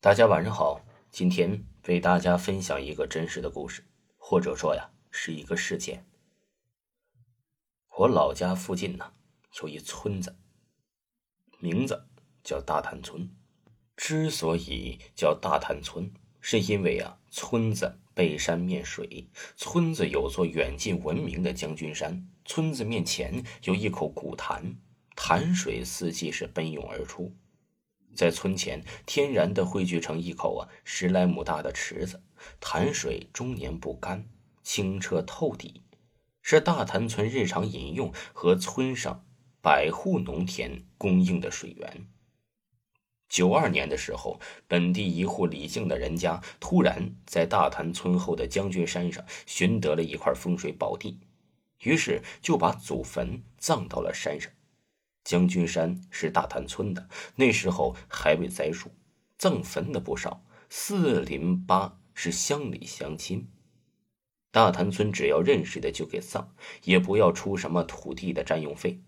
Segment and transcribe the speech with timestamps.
[0.00, 3.82] 大家晚上好，今天为大家分享一个真实的故事，
[4.16, 6.06] 或者说呀，是一个事件。
[7.96, 9.12] 我老家附近呢，
[9.60, 10.36] 有一村子，
[11.58, 12.06] 名字
[12.44, 13.28] 叫大潭村。
[13.96, 24.76] 之所以叫大潭村，是因为啊，村子背山面水，村子有座远近闻名的将军山，村子面前有一口古潭，
[25.16, 27.34] 潭水四季是奔涌而出。
[28.18, 32.20] 在村前天然的汇聚成一口啊十来亩大的池子，
[32.58, 34.28] 潭水终年不干，
[34.64, 35.82] 清澈透底，
[36.42, 39.24] 是大潭村日常饮用和村上
[39.62, 42.08] 百户农田供应的水源。
[43.28, 51.20] 九二年的时候，本地一户李姓的人家突然在大潭村后的将军山上寻得了一块风水宝地，
[51.84, 54.50] 于是就把祖坟葬到了山上。
[55.28, 58.90] 将军山是大潭村的，那时候还未栽树，
[59.36, 63.46] 葬坟的不少，四邻八是乡里乡亲。
[64.50, 66.54] 大潭村只要认识的就给葬，
[66.84, 69.02] 也不要出什么土地的占用费。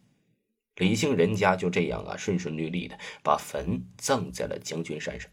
[0.75, 5.31] 李姓人家就这样啊，顺顺利利的把坟葬在了将军山上。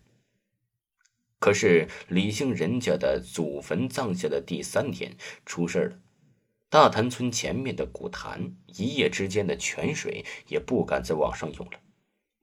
[1.37, 5.99] 可是李姓人家的祖坟葬下的第三天，出事了。
[6.69, 11.79] 大潭村前面的古潭，一夜之间的泉水也不敢再往上涌了。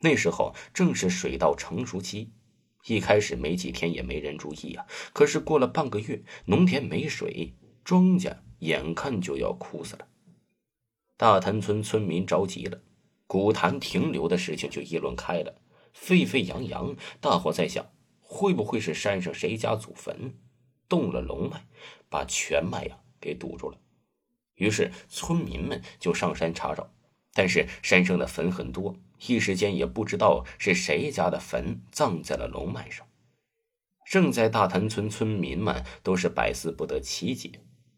[0.00, 2.32] 那时候正是水稻成熟期，
[2.86, 4.86] 一开始没几天也没人注意啊。
[5.12, 10.08] 可是过了半个月，农田没水，庄稼眼看就要枯死了。
[11.18, 12.80] 大潭村村民着急了，
[13.26, 15.60] 古潭停留的事情就议论开了，
[15.92, 16.96] 沸沸扬扬。
[17.20, 20.38] 大伙在想，会不会是山上谁家祖坟
[20.88, 21.66] 动了龙脉，
[22.08, 23.78] 把泉脉呀给堵住了？
[24.56, 26.90] 于是村民们就上山查找，
[27.32, 33.06] 但是山上的坟很多，一时间也不知道是谁家的坟葬在了龙脉上。
[34.06, 37.50] 正在大潭村村民们都是百思不得其解、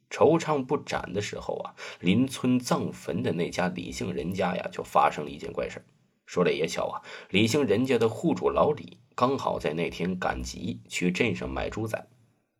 [0.09, 5.85] 惆怅不展的时候啊，邻村葬坟的那家李姓人家呀，就发生了一件怪事
[6.25, 12.07] 说来也巧啊，李姓人家的户主老李刚好在那天赶集去镇上买猪仔，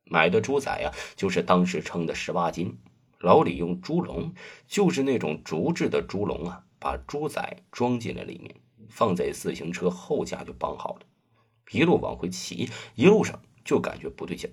[0.05, 2.77] 买的猪仔呀，就是当时称的十八斤。
[3.21, 4.35] 老李用猪笼，
[4.67, 8.55] 就是那种竹制的猪笼啊，把猪仔装进了里面，
[8.89, 11.01] 放在自行车后架就绑好了。
[11.71, 14.51] 一路往回骑，一路上就感觉不对劲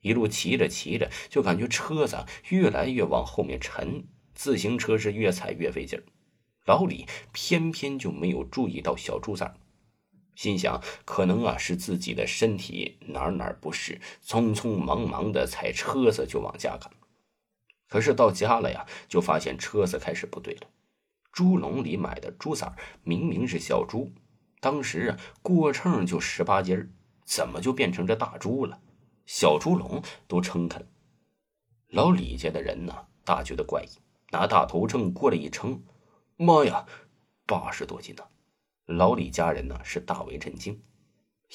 [0.00, 4.04] 一路骑着骑着，就感觉车子越来越往后面沉，
[4.34, 6.02] 自行车是越踩越费劲。
[6.66, 9.54] 老李偏偏就没有注意到小猪崽
[10.34, 16.90] 心想可能啊是自己的身体哪哪不适，匆匆忙忙的踩车子就往家赶。
[17.90, 20.68] 可是到家了呀，就发现车子开始不对了。
[21.32, 24.12] 猪笼里买的猪崽明明是小猪，
[24.60, 26.92] 当时啊过秤就十八斤
[27.24, 28.80] 怎么就变成这大猪了？
[29.26, 30.86] 小猪笼都撑开了。
[31.88, 33.98] 老李家的人呢，大觉得怪异，
[34.30, 35.82] 拿大头秤过来一称，
[36.36, 36.86] 妈呀，
[37.44, 38.24] 八十多斤呢！
[38.86, 40.80] 老李家人呢是大为震惊，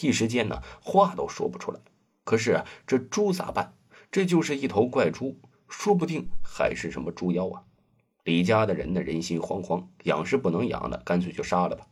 [0.02, 1.80] 一时间呢话都说不出来。
[2.26, 3.78] 可是啊，这猪咋办？
[4.12, 5.40] 这就是一头怪猪。
[5.68, 7.64] 说不定还是什么猪妖啊！
[8.24, 11.88] 李家的人呢，人心惶惶，养是不能养了，干脆就杀了吧。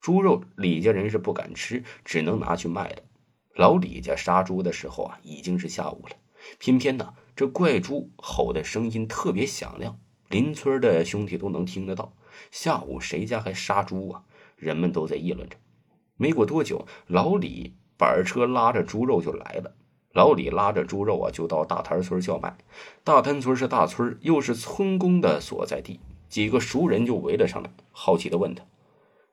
[0.00, 3.02] 猪肉李家人是不敢吃，只能拿去卖了。
[3.54, 6.16] 老李家杀猪的时候啊，已经是下午了。
[6.58, 12.14] 偏偏呢，这怪猪吼的声音特别响亮，邻村的兄弟都能听得到。
[12.50, 14.24] 下午谁家还杀猪啊？
[14.56, 15.56] 人们都在议论着。
[16.16, 19.74] 没过多久，老李板车拉着猪肉就来了。
[20.12, 22.58] 老李拉着猪肉啊，就到大滩村叫卖。
[23.04, 28.64] 大滩村是大村，又是村公的所在地，几个熟人就围了上来，好奇的问他：“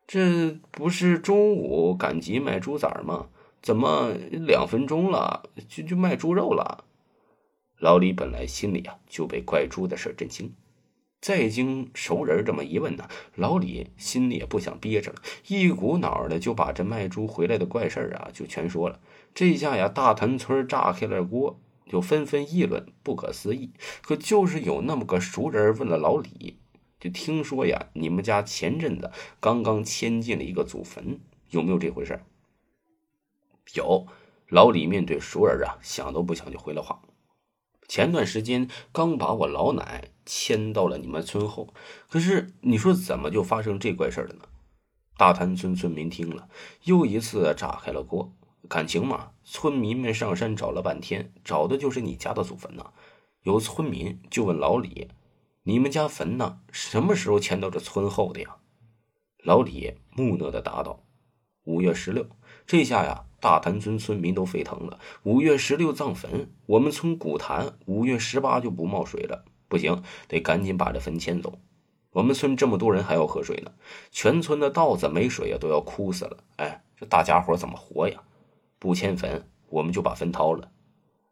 [0.05, 3.27] 这不是中午赶集卖猪崽吗？
[3.61, 6.85] 怎么两分钟了就就卖猪肉了？”
[7.79, 10.53] 老李本来心里啊就被怪猪的事震惊，
[11.19, 18.99] 再经熟人这么一问呢，老李心里也不想憋着了，一股脑的就把这卖猪回来的怪事啊就全说了。
[19.33, 23.71] 这下呀，大屯村炸开了锅，就纷纷议论，不可思议。
[24.01, 26.59] 可就是有那么个熟人问了老李，
[26.99, 32.21] 就听说呀，你们家前阵子刚刚迁进了一个祖坟，有没有这回事？
[33.73, 34.07] 有，
[34.49, 37.01] 老李面对熟人啊，想都不想就回了话
[37.87, 41.73] ：“前段时间刚把我老奶迁到了你们村后，
[42.09, 44.41] 可是你说怎么就发生这怪事了呢？”
[45.17, 46.49] 大滩村村民听了，
[46.83, 48.33] 又一次炸开了锅。
[48.69, 52.91] 感情嘛，村民们上山找了半天，找的就是你家的祖坟呐。
[53.43, 55.07] 有村民就问老李
[55.63, 56.59] ：“你们家坟呢？
[56.71, 58.57] 什么时候迁到这村后的呀？”
[59.41, 61.05] 老李木讷的答道
[61.63, 62.27] ：“五月十六。”
[62.67, 64.99] 这下呀，大潭村村民都沸腾了。
[65.23, 69.45] 五月十六葬坟，我们村古潭五月十八就不冒水了。
[69.67, 71.59] 不行，得赶紧把这坟迁走。
[72.11, 73.71] 我们村这么多人还要喝水呢，
[74.11, 76.37] 全村的稻子没水啊，都要枯死了。
[76.55, 78.21] 哎，这大家伙怎么活呀？
[78.79, 80.71] 不迁坟，我们就把坟掏了。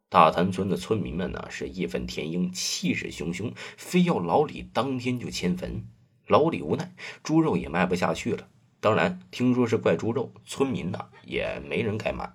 [0.10, 5.88] 大潭村的村民们呢，是义愤填膺，气势汹汹，非要老李当天就迁坟。
[6.28, 6.94] 老李无奈，
[7.24, 8.48] 猪肉也卖不下去了。
[8.86, 12.32] 当然，听说是怪猪肉，村民呢也没人敢买。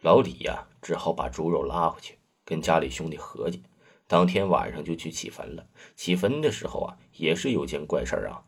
[0.00, 3.62] 老李呀，只好把猪肉拉回去，跟家里兄弟合计，
[4.08, 5.64] 当天晚上就去起坟了。
[5.94, 8.42] 起坟的时候啊，也是有件怪事儿啊。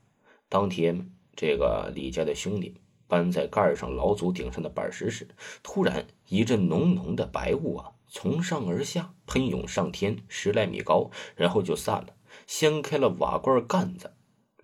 [0.49, 5.29] 当天，这个李家的兄弟搬在盖上老祖顶上的板石时，
[5.63, 12.09] 突然一阵浓浓的白雾啊，从上而下喷涌上天，十来米高，然后就散了，
[12.49, 14.14] 掀开了瓦罐盖子。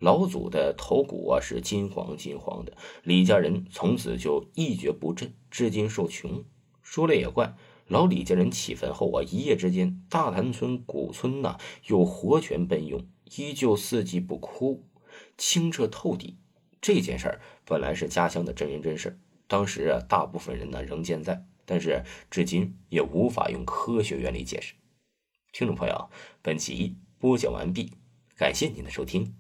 [0.01, 6.43] 老祖的头骨啊是金黄金黄的，李家人从此就一蹶不振，至今受穷。
[6.83, 7.55] 说了也怪，
[7.87, 13.07] 老李家人起坟后啊，一夜之间，大潭村古村呐又活泉奔涌，
[13.37, 14.87] 依旧四季不枯，
[15.37, 16.39] 清澈透底。
[16.81, 24.73] 这件事儿本来是家乡的真人真事，当时啊，大部分人呢仍健在，但是至今也无法用科学原理解释。
[25.53, 26.09] 听众朋友，
[26.41, 27.93] 本集播讲完毕，
[28.35, 29.40] 感谢您的收听。